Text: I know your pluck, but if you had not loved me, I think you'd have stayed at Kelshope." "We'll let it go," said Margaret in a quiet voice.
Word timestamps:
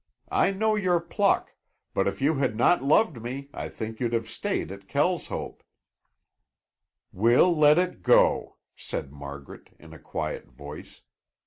I 0.31 0.49
know 0.49 0.75
your 0.75 0.99
pluck, 0.99 1.51
but 1.93 2.07
if 2.07 2.23
you 2.23 2.33
had 2.33 2.55
not 2.55 2.83
loved 2.83 3.21
me, 3.21 3.49
I 3.53 3.69
think 3.69 3.99
you'd 3.99 4.13
have 4.13 4.27
stayed 4.27 4.71
at 4.71 4.87
Kelshope." 4.87 5.61
"We'll 7.11 7.55
let 7.55 7.77
it 7.77 8.01
go," 8.01 8.57
said 8.75 9.11
Margaret 9.11 9.69
in 9.77 9.93
a 9.93 9.99
quiet 9.99 10.47
voice. 10.49 11.01